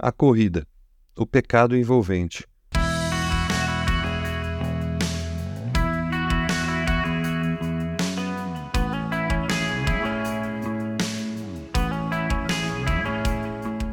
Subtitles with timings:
[0.00, 0.64] A corrida,
[1.16, 2.46] o pecado envolvente.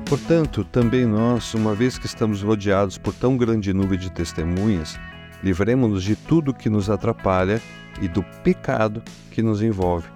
[0.05, 4.99] Portanto, também nós, uma vez que estamos rodeados por tão grande nuvem de testemunhas,
[5.43, 7.59] livremos-nos de tudo que nos atrapalha
[7.99, 9.01] e do pecado
[9.31, 10.07] que nos envolve.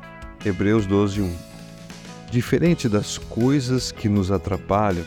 [0.45, 1.35] Hebreus 12, 1.
[2.29, 5.03] Diferente das coisas que nos atrapalham,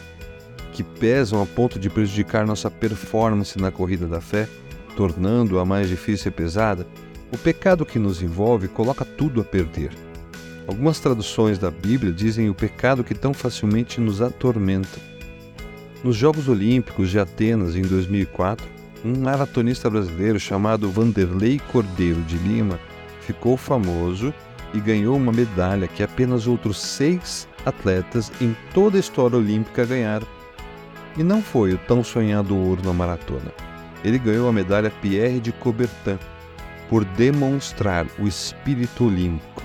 [0.72, 4.48] que pesam a ponto de prejudicar nossa performance na corrida da fé,
[4.96, 6.86] tornando-a mais difícil e pesada,
[7.32, 9.90] o pecado que nos envolve coloca tudo a perder.
[10.66, 15.00] Algumas traduções da Bíblia dizem o pecado que tão facilmente nos atormenta.
[16.02, 18.66] Nos Jogos Olímpicos de Atenas em 2004,
[19.04, 22.78] um maratonista brasileiro chamado Vanderlei Cordeiro de Lima
[23.20, 24.32] ficou famoso
[24.74, 30.26] e ganhou uma medalha que apenas outros seis atletas em toda a história olímpica ganharam.
[31.16, 33.52] E não foi o tão sonhado ouro na maratona.
[34.04, 36.18] Ele ganhou a medalha Pierre de Coubertin
[36.88, 39.62] por demonstrar o espírito olímpico.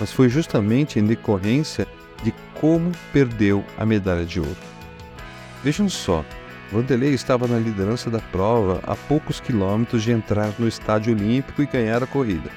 [0.00, 1.86] Mas foi justamente em decorrência
[2.22, 4.56] de como perdeu a medalha de ouro.
[5.62, 6.24] Vejam só,
[6.72, 11.66] Vanderlei estava na liderança da prova a poucos quilômetros de entrar no estádio olímpico e
[11.66, 12.50] ganhar a corrida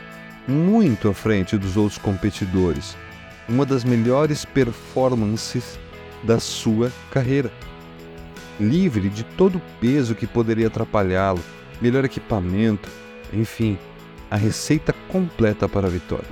[0.48, 2.96] muito à frente dos outros competidores,
[3.48, 5.80] uma das melhores performances
[6.24, 7.52] da sua carreira.
[8.60, 11.42] Livre de todo o peso que poderia atrapalhá-lo,
[11.82, 12.90] melhor equipamento,
[13.34, 13.78] enfim,
[14.30, 16.28] a receita completa para a vitória.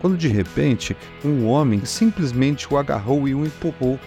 [0.00, 3.98] Quando de repente um homem simplesmente o agarrou e o empurrou.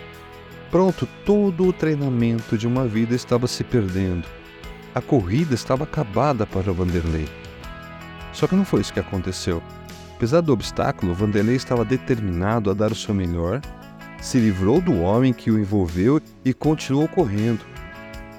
[0.70, 4.28] Pronto, todo o treinamento de uma vida estava se perdendo.
[4.94, 7.28] A corrida estava acabada para Vanderlei.
[8.34, 9.64] Só que não foi isso que aconteceu.
[10.16, 13.62] Apesar do obstáculo, Vanderlei estava determinado a dar o seu melhor,
[14.22, 17.66] se livrou do homem que o envolveu e continuou correndo.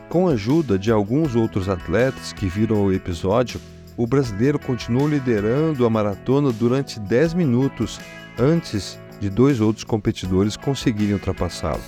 [0.09, 3.61] Com a ajuda de alguns outros atletas que viram o episódio,
[3.97, 8.01] o brasileiro continuou liderando a maratona durante 10 minutos
[8.39, 11.83] antes de dois outros competidores conseguirem ultrapassá-lo.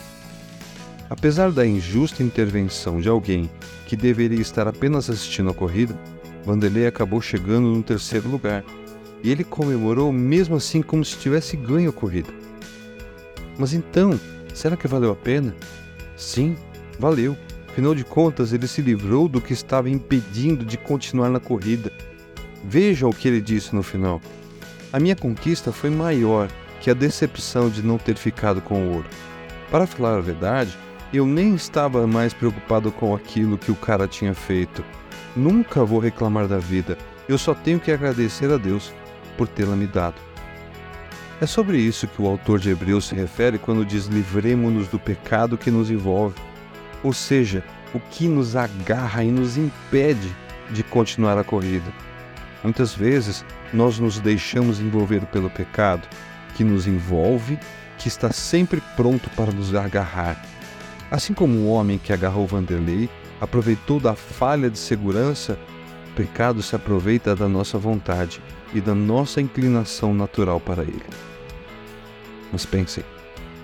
[1.09, 3.51] Apesar da injusta intervenção de alguém
[3.87, 5.99] que deveria estar apenas assistindo a corrida,
[6.45, 8.65] Vanderlei acabou chegando no terceiro lugar
[9.23, 12.33] e ele comemorou mesmo assim como se tivesse ganho a corrida.
[13.61, 14.19] Mas então,
[14.55, 15.55] será que valeu a pena?
[16.17, 16.57] Sim,
[16.99, 17.37] valeu.
[17.69, 21.93] Afinal de contas, ele se livrou do que estava impedindo de continuar na corrida.
[22.65, 24.19] Veja o que ele disse no final.
[24.91, 26.49] A minha conquista foi maior
[26.81, 29.09] que a decepção de não ter ficado com o ouro.
[29.71, 30.75] Para falar a verdade,
[31.13, 34.83] eu nem estava mais preocupado com aquilo que o cara tinha feito.
[35.37, 36.97] Nunca vou reclamar da vida,
[37.29, 38.91] eu só tenho que agradecer a Deus
[39.37, 40.30] por tê-la me dado.
[41.41, 45.57] É sobre isso que o autor de Hebreus se refere quando diz: livremo-nos do pecado
[45.57, 46.39] que nos envolve,
[47.03, 47.65] ou seja,
[47.95, 50.31] o que nos agarra e nos impede
[50.71, 51.91] de continuar a corrida.
[52.63, 53.43] Muitas vezes
[53.73, 56.07] nós nos deixamos envolver pelo pecado
[56.55, 57.59] que nos envolve,
[57.97, 60.45] que está sempre pronto para nos agarrar.
[61.11, 63.09] Assim como o homem que agarrou Vanderlei
[63.41, 65.59] aproveitou da falha de segurança,
[66.11, 68.43] o pecado se aproveita da nossa vontade
[68.75, 71.05] e da nossa inclinação natural para ele.
[72.53, 73.05] Mas pensem,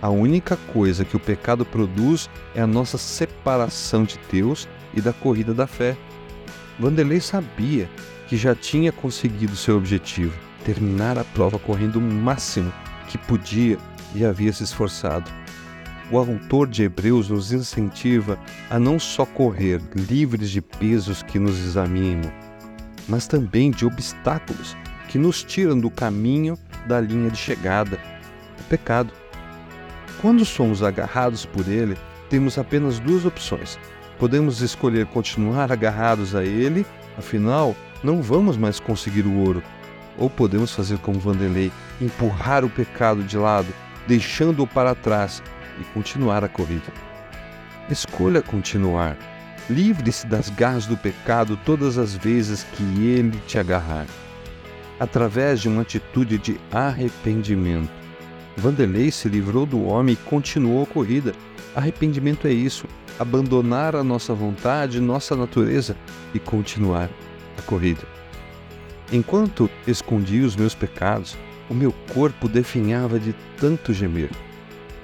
[0.00, 5.12] a única coisa que o pecado produz é a nossa separação de Deus e da
[5.12, 5.96] corrida da fé.
[6.78, 7.90] Vanderlei sabia
[8.28, 12.72] que já tinha conseguido seu objetivo, terminar a prova correndo o máximo
[13.08, 13.78] que podia
[14.14, 15.30] e havia se esforçado
[16.10, 18.38] o autor de Hebreus nos incentiva
[18.70, 22.32] a não só correr livres de pesos que nos examinam,
[23.08, 24.76] mas também de obstáculos
[25.08, 27.98] que nos tiram do caminho da linha de chegada,
[28.60, 29.12] o pecado.
[30.20, 31.96] Quando somos agarrados por ele,
[32.30, 33.78] temos apenas duas opções.
[34.18, 36.86] Podemos escolher continuar agarrados a ele,
[37.18, 39.62] afinal, não vamos mais conseguir o ouro.
[40.18, 43.68] Ou podemos fazer como Vanderlei, empurrar o pecado de lado,
[44.06, 45.42] deixando-o para trás
[45.80, 46.92] e continuar a corrida.
[47.90, 49.16] Escolha continuar.
[49.70, 54.06] Livre-se das garras do pecado todas as vezes que ele te agarrar.
[54.98, 57.90] Através de uma atitude de arrependimento.
[58.56, 61.32] Vanderlei se livrou do homem e continuou a corrida.
[61.74, 62.86] Arrependimento é isso:
[63.18, 65.96] abandonar a nossa vontade, nossa natureza
[66.34, 67.10] e continuar
[67.58, 68.02] a corrida.
[69.12, 71.36] Enquanto escondi os meus pecados,
[71.68, 74.30] o meu corpo definhava de tanto gemer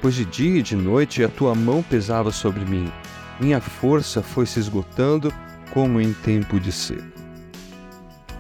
[0.03, 2.93] pois de dia e de noite a tua mão pesava sobre mim.
[3.41, 5.33] Minha força foi se esgotando
[5.73, 7.03] como em tempo de seco.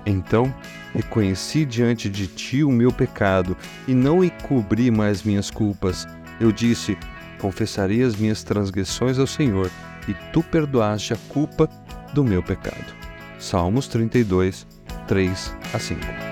[0.04, 0.52] Então
[0.92, 3.56] reconheci diante de ti o meu pecado
[3.86, 6.06] e não encobri mais minhas culpas.
[6.40, 6.98] Eu disse:
[7.38, 9.70] confessarei as minhas transgressões ao Senhor,
[10.08, 11.68] e tu perdoaste a culpa
[12.12, 12.94] do meu pecado.
[13.38, 14.66] Salmos 32,
[15.06, 16.31] 3 a 5.